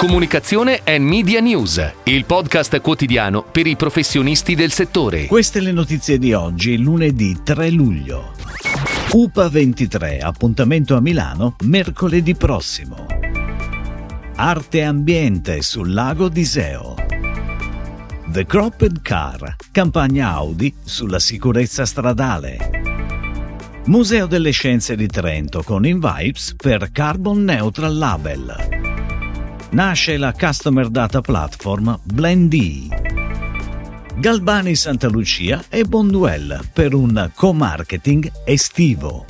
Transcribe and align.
Comunicazione 0.00 0.80
e 0.82 0.98
Media 0.98 1.40
News, 1.40 1.92
il 2.04 2.24
podcast 2.24 2.80
quotidiano 2.80 3.42
per 3.42 3.66
i 3.66 3.76
professionisti 3.76 4.54
del 4.54 4.72
settore. 4.72 5.26
Queste 5.26 5.60
le 5.60 5.72
notizie 5.72 6.16
di 6.16 6.32
oggi, 6.32 6.78
lunedì 6.78 7.38
3 7.44 7.68
luglio. 7.68 8.32
UPA 9.10 9.50
23, 9.50 10.20
appuntamento 10.20 10.96
a 10.96 11.02
Milano 11.02 11.54
mercoledì 11.64 12.34
prossimo. 12.34 13.04
Arte 14.36 14.78
e 14.78 14.84
ambiente 14.84 15.60
sul 15.60 15.92
lago 15.92 16.30
d'Iseo. 16.30 16.94
The 18.28 18.46
Cropped 18.46 19.02
Car, 19.02 19.56
campagna 19.70 20.30
Audi 20.30 20.74
sulla 20.82 21.18
sicurezza 21.18 21.84
stradale. 21.84 23.82
Museo 23.84 24.24
delle 24.24 24.52
Scienze 24.52 24.96
di 24.96 25.08
Trento 25.08 25.62
con 25.62 25.84
InVibes 25.84 26.54
per 26.56 26.90
Carbon 26.90 27.44
Neutral 27.44 27.98
Label 27.98 28.88
nasce 29.72 30.16
la 30.16 30.32
Customer 30.32 30.88
Data 30.88 31.20
Platform 31.20 32.00
Blendee. 32.02 33.09
Galbani 34.20 34.74
Santa 34.74 35.08
Lucia 35.08 35.64
e 35.70 35.84
Bonduel 35.84 36.68
per 36.74 36.92
un 36.92 37.30
co-marketing 37.34 38.30
estivo. 38.44 39.24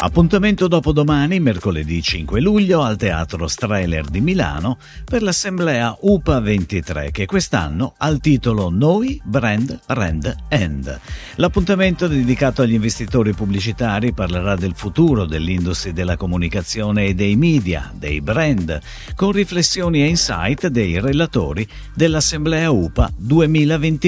Appuntamento 0.00 0.68
dopodomani, 0.68 1.40
mercoledì 1.40 2.00
5 2.00 2.40
luglio, 2.40 2.82
al 2.82 2.96
Teatro 2.96 3.48
Strehler 3.48 4.04
di 4.04 4.20
Milano 4.20 4.78
per 5.04 5.22
l'assemblea 5.22 5.96
UPA 6.00 6.38
23 6.38 7.10
che 7.10 7.26
quest'anno 7.26 7.94
ha 7.96 8.08
il 8.08 8.20
titolo 8.20 8.70
Noi 8.70 9.20
Brand 9.24 9.76
Rend 9.86 10.36
End. 10.46 11.00
L'appuntamento 11.34 12.06
dedicato 12.06 12.62
agli 12.62 12.74
investitori 12.74 13.32
pubblicitari 13.34 14.12
parlerà 14.12 14.54
del 14.54 14.74
futuro 14.76 15.24
dell'industria 15.24 15.92
della 15.92 16.16
comunicazione 16.16 17.06
e 17.06 17.14
dei 17.14 17.34
media, 17.34 17.92
dei 17.92 18.20
brand, 18.20 18.80
con 19.16 19.32
riflessioni 19.32 20.02
e 20.02 20.06
insight 20.06 20.68
dei 20.68 21.00
relatori 21.00 21.66
dell'assemblea 21.92 22.70
UPA 22.70 23.10
2023. 23.16 24.07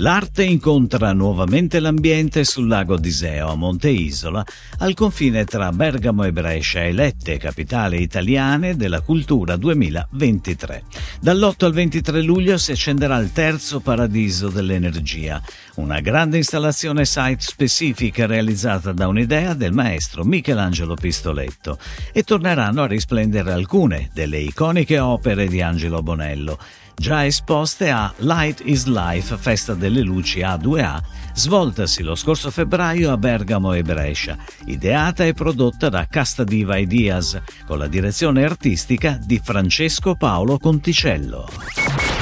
L'arte 0.00 0.44
incontra 0.44 1.12
nuovamente 1.12 1.80
l'ambiente 1.80 2.44
sul 2.44 2.68
lago 2.68 2.96
d'Iseo 2.96 3.48
a 3.48 3.56
Monte 3.56 3.88
Isola, 3.88 4.44
al 4.78 4.94
confine 4.94 5.44
tra 5.44 5.72
Bergamo 5.72 6.22
e 6.22 6.30
Brescia, 6.30 6.84
elette 6.84 7.36
capitale 7.36 7.96
italiane 7.96 8.76
della 8.76 9.00
cultura 9.00 9.56
2023. 9.56 10.84
Dall'8 11.20 11.64
al 11.64 11.72
23 11.72 12.22
luglio 12.22 12.58
si 12.58 12.70
accenderà 12.70 13.18
il 13.18 13.32
terzo 13.32 13.80
Paradiso 13.80 14.50
dell'Energia, 14.50 15.42
una 15.76 15.98
grande 15.98 16.36
installazione 16.36 17.04
site 17.04 17.40
specifica 17.40 18.26
realizzata 18.26 18.92
da 18.92 19.08
un'idea 19.08 19.54
del 19.54 19.72
maestro 19.72 20.22
Michelangelo 20.22 20.94
Pistoletto 20.94 21.76
e 22.12 22.22
torneranno 22.22 22.82
a 22.82 22.86
risplendere 22.86 23.50
alcune 23.50 24.10
delle 24.12 24.38
iconiche 24.38 25.00
opere 25.00 25.48
di 25.48 25.60
Angelo 25.60 26.04
Bonello 26.04 26.56
già 26.98 27.24
esposte 27.24 27.90
a 27.90 28.12
Light 28.18 28.60
is 28.64 28.86
Life, 28.86 29.36
festa 29.36 29.74
delle 29.74 30.02
luci 30.02 30.40
A2A, 30.40 31.00
svoltasi 31.32 32.02
lo 32.02 32.14
scorso 32.14 32.50
febbraio 32.50 33.12
a 33.12 33.16
Bergamo 33.16 33.72
e 33.72 33.82
Brescia, 33.82 34.36
ideata 34.66 35.24
e 35.24 35.32
prodotta 35.32 35.88
da 35.88 36.06
Castadiva 36.06 36.76
Ideas, 36.76 37.40
con 37.64 37.78
la 37.78 37.86
direzione 37.86 38.44
artistica 38.44 39.18
di 39.22 39.40
Francesco 39.42 40.16
Paolo 40.16 40.58
Conticello. 40.58 41.77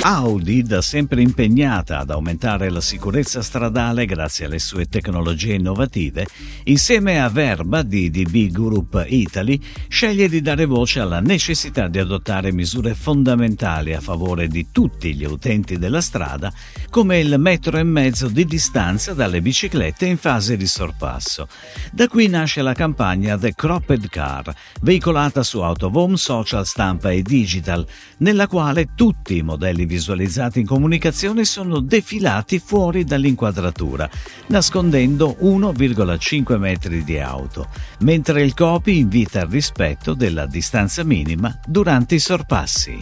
Audi, 0.08 0.62
da 0.62 0.82
sempre 0.82 1.20
impegnata 1.20 1.98
ad 1.98 2.10
aumentare 2.10 2.70
la 2.70 2.80
sicurezza 2.80 3.42
stradale 3.42 4.06
grazie 4.06 4.46
alle 4.46 4.60
sue 4.60 4.86
tecnologie 4.86 5.54
innovative, 5.54 6.28
insieme 6.66 7.20
a 7.20 7.28
Verba 7.28 7.82
di 7.82 8.08
DB 8.08 8.52
Group 8.52 9.04
Italy, 9.08 9.60
sceglie 9.88 10.28
di 10.28 10.40
dare 10.40 10.64
voce 10.64 11.00
alla 11.00 11.18
necessità 11.18 11.88
di 11.88 11.98
adottare 11.98 12.52
misure 12.52 12.94
fondamentali 12.94 13.94
a 13.94 14.00
favore 14.00 14.46
di 14.46 14.68
tutti 14.70 15.12
gli 15.12 15.24
utenti 15.24 15.76
della 15.76 16.00
strada, 16.00 16.52
come 16.88 17.18
il 17.18 17.36
metro 17.40 17.76
e 17.76 17.82
mezzo 17.82 18.28
di 18.28 18.44
distanza 18.44 19.12
dalle 19.12 19.42
biciclette 19.42 20.06
in 20.06 20.18
fase 20.18 20.56
di 20.56 20.68
sorpasso. 20.68 21.48
Da 21.90 22.06
qui 22.06 22.28
nasce 22.28 22.62
la 22.62 22.74
campagna 22.74 23.36
The 23.36 23.56
Cropped 23.56 24.08
Car, 24.08 24.54
veicolata 24.82 25.42
su 25.42 25.58
Autovom, 25.62 26.14
social, 26.14 26.64
stampa 26.64 27.10
e 27.10 27.22
digital, 27.22 27.84
nella 28.18 28.46
quale 28.46 28.90
tutti 28.94 29.38
i 29.38 29.42
modelli 29.42 29.94
visualizzati 29.96 30.60
in 30.60 30.66
comunicazione 30.66 31.44
sono 31.44 31.80
defilati 31.80 32.58
fuori 32.58 33.04
dall'inquadratura, 33.04 34.08
nascondendo 34.48 35.36
1,5 35.40 36.58
metri 36.58 37.02
di 37.02 37.18
auto, 37.18 37.68
mentre 38.00 38.42
il 38.42 38.52
copy 38.52 38.98
invita 38.98 39.40
al 39.40 39.48
rispetto 39.48 40.12
della 40.12 40.46
distanza 40.46 41.02
minima 41.02 41.58
durante 41.66 42.16
i 42.16 42.18
sorpassi. 42.18 42.98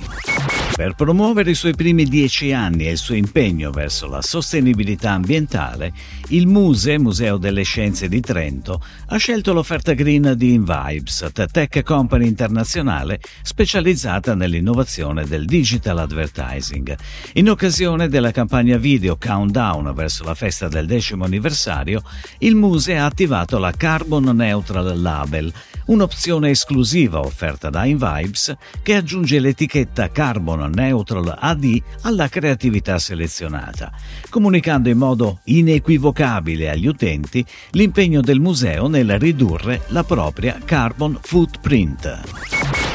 Per 0.74 0.94
promuovere 0.94 1.52
i 1.52 1.54
suoi 1.54 1.72
primi 1.72 2.04
dieci 2.04 2.52
anni 2.52 2.86
e 2.86 2.90
il 2.90 2.96
suo 2.96 3.14
impegno 3.14 3.70
verso 3.70 4.08
la 4.08 4.20
sostenibilità 4.20 5.12
ambientale, 5.12 5.92
il 6.30 6.48
MUSE, 6.48 6.98
Museo 6.98 7.36
delle 7.36 7.62
Scienze 7.62 8.08
di 8.08 8.20
Trento, 8.20 8.82
ha 9.06 9.16
scelto 9.16 9.52
l'offerta 9.52 9.92
green 9.92 10.34
di 10.36 10.52
Invibes, 10.52 11.30
tech 11.32 11.82
company 11.84 12.26
internazionale 12.26 13.20
specializzata 13.42 14.34
nell'innovazione 14.34 15.24
del 15.26 15.44
digital 15.44 15.98
advertising. 15.98 16.83
In 17.34 17.48
occasione 17.48 18.08
della 18.08 18.30
campagna 18.30 18.76
video 18.76 19.16
Countdown 19.16 19.92
verso 19.94 20.24
la 20.24 20.34
festa 20.34 20.68
del 20.68 20.86
decimo 20.86 21.24
anniversario, 21.24 22.02
il 22.38 22.54
MUSE 22.54 22.96
ha 22.96 23.06
attivato 23.06 23.58
la 23.58 23.72
Carbon 23.72 24.24
Neutral 24.24 25.00
Label, 25.00 25.52
un'opzione 25.86 26.50
esclusiva 26.50 27.20
offerta 27.20 27.70
da 27.70 27.84
Invibes 27.84 28.54
che 28.82 28.94
aggiunge 28.94 29.38
l'etichetta 29.40 30.10
Carbon 30.10 30.70
Neutral 30.72 31.36
AD 31.38 31.82
alla 32.02 32.28
creatività 32.28 32.98
selezionata, 32.98 33.92
comunicando 34.28 34.88
in 34.88 34.98
modo 34.98 35.40
inequivocabile 35.44 36.70
agli 36.70 36.86
utenti 36.86 37.44
l'impegno 37.70 38.20
del 38.20 38.40
museo 38.40 38.88
nel 38.88 39.18
ridurre 39.18 39.82
la 39.88 40.04
propria 40.04 40.58
carbon 40.64 41.18
footprint. 41.20 42.53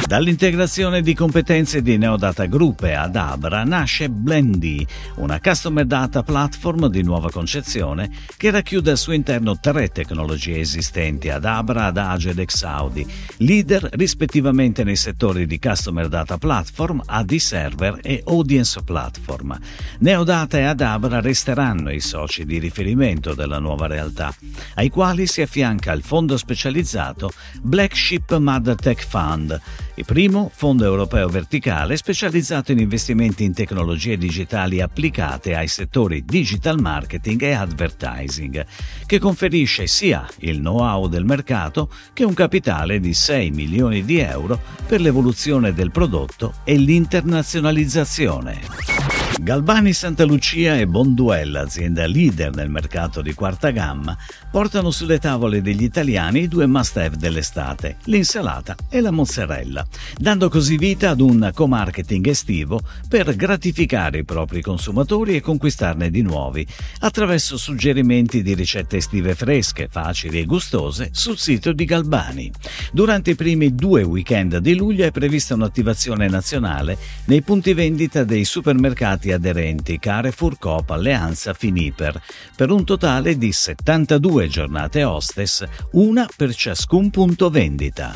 Dall'integrazione 0.09 1.03
di 1.03 1.13
competenze 1.13 1.83
di 1.83 1.95
Neodata 1.99 2.47
Group 2.47 2.81
e 2.81 2.93
Adabra 2.93 3.63
nasce 3.63 4.09
Blendy, 4.09 4.83
una 5.17 5.39
customer 5.39 5.85
data 5.85 6.23
platform 6.23 6.87
di 6.87 7.03
nuova 7.03 7.29
concezione 7.29 8.09
che 8.35 8.49
racchiude 8.49 8.89
al 8.89 8.97
suo 8.97 9.13
interno 9.13 9.59
tre 9.59 9.89
tecnologie 9.89 10.57
esistenti 10.57 11.29
Adabra, 11.29 11.85
Adagio 11.85 12.29
ed 12.29 12.39
Exaudi, 12.39 13.05
leader 13.37 13.87
rispettivamente 13.91 14.83
nei 14.83 14.95
settori 14.95 15.45
di 15.45 15.59
customer 15.59 16.07
data 16.07 16.39
platform, 16.39 17.03
AD 17.05 17.35
server 17.35 17.99
e 18.01 18.23
audience 18.25 18.81
platform. 18.81 19.59
Neodata 19.99 20.57
e 20.57 20.63
Adabra 20.63 21.21
resteranno 21.21 21.91
i 21.91 21.99
soci 21.99 22.45
di 22.45 22.57
riferimento 22.57 23.35
della 23.35 23.59
nuova 23.59 23.85
realtà, 23.85 24.33
ai 24.73 24.89
quali 24.89 25.27
si 25.27 25.43
affianca 25.43 25.91
il 25.91 26.01
fondo 26.01 26.35
specializzato 26.35 27.31
Black 27.61 27.95
Ship 27.95 28.35
Mother 28.37 28.73
Tech 28.73 29.05
Fund, 29.07 29.61
il 29.99 30.05
primo 30.05 30.49
fondo 30.53 30.85
europeo 30.85 31.27
verticale 31.27 31.97
specializzato 31.97 32.71
in 32.71 32.79
investimenti 32.79 33.43
in 33.43 33.53
tecnologie 33.53 34.17
digitali 34.17 34.79
applicate 34.79 35.55
ai 35.55 35.67
settori 35.67 36.23
digital 36.23 36.79
marketing 36.79 37.41
e 37.41 37.51
advertising, 37.51 38.65
che 39.05 39.19
conferisce 39.19 39.87
sia 39.87 40.25
il 40.37 40.59
know-how 40.59 41.09
del 41.09 41.25
mercato 41.25 41.91
che 42.13 42.23
un 42.23 42.33
capitale 42.33 43.01
di 43.01 43.13
6 43.13 43.51
milioni 43.51 44.05
di 44.05 44.19
euro 44.19 44.57
per 44.87 45.01
l'evoluzione 45.01 45.73
del 45.73 45.91
prodotto 45.91 46.53
e 46.63 46.77
l'internazionalizzazione. 46.77 48.98
Galbani 49.41 49.93
Santa 49.93 50.25
Lucia 50.25 50.77
e 50.77 50.85
Bonduel, 50.85 51.55
azienda 51.55 52.05
leader 52.05 52.53
nel 52.53 52.69
mercato 52.69 53.21
di 53.21 53.33
quarta 53.33 53.71
gamma, 53.71 54.15
portano 54.51 54.91
sulle 54.91 55.17
tavole 55.17 55.61
degli 55.61 55.83
italiani 55.83 56.41
i 56.41 56.47
due 56.49 56.65
must-have 56.65 57.15
dell'estate, 57.15 57.95
l'insalata 58.05 58.75
e 58.89 58.99
la 58.99 59.11
mozzarella, 59.11 59.85
dando 60.17 60.49
così 60.49 60.77
vita 60.77 61.11
ad 61.11 61.21
un 61.21 61.51
co-marketing 61.53 62.27
estivo 62.27 62.81
per 63.07 63.33
gratificare 63.35 64.19
i 64.19 64.25
propri 64.25 64.61
consumatori 64.61 65.35
e 65.35 65.41
conquistarne 65.41 66.09
di 66.11 66.21
nuovi, 66.21 66.67
attraverso 66.99 67.57
suggerimenti 67.57 68.43
di 68.43 68.53
ricette 68.53 68.97
estive 68.97 69.35
fresche, 69.35 69.87
facili 69.89 70.39
e 70.39 70.45
gustose 70.45 71.09
sul 71.13 71.37
sito 71.37 71.71
di 71.71 71.85
Galbani. 71.85 72.51
Durante 72.91 73.31
i 73.31 73.35
primi 73.35 73.73
due 73.73 74.03
weekend 74.03 74.57
di 74.57 74.75
luglio 74.75 75.05
è 75.05 75.11
prevista 75.11 75.53
un'attivazione 75.53 76.27
nazionale 76.27 76.97
nei 77.25 77.41
punti 77.41 77.73
vendita 77.73 78.25
dei 78.25 78.43
supermercati 78.43 79.28
aderenti 79.31 79.99
Carrefour 79.99 80.57
Coop 80.57 80.89
Alleanza 80.89 81.53
Finiper, 81.53 82.21
per 82.55 82.71
un 82.71 82.83
totale 82.83 83.37
di 83.37 83.51
72 83.51 84.47
giornate 84.47 85.03
hostess, 85.03 85.63
una 85.91 86.27
per 86.35 86.53
ciascun 86.53 87.09
punto 87.09 87.49
vendita. 87.49 88.13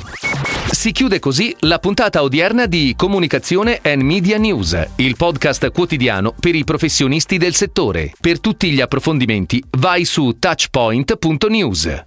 Si 0.71 0.91
chiude 0.91 1.19
così 1.19 1.55
la 1.59 1.79
puntata 1.79 2.23
odierna 2.23 2.65
di 2.65 2.93
Comunicazione 2.97 3.79
and 3.83 4.01
Media 4.01 4.37
News, 4.37 4.87
il 4.95 5.15
podcast 5.15 5.71
quotidiano 5.71 6.33
per 6.37 6.55
i 6.55 6.63
professionisti 6.63 7.37
del 7.37 7.53
settore. 7.53 8.11
Per 8.19 8.39
tutti 8.39 8.71
gli 8.71 8.81
approfondimenti 8.81 9.63
vai 9.77 10.03
su 10.03 10.37
touchpoint.news. 10.39 12.05